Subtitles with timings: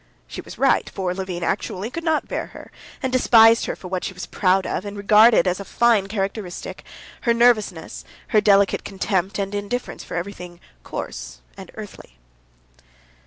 [0.25, 2.71] She was right, for Levin actually could not bear her,
[3.03, 7.33] and despised her for what she was proud of and regarded as a fine characteristic—her
[7.35, 12.17] nervousness, her delicate contempt and indifference for everything coarse and earthly.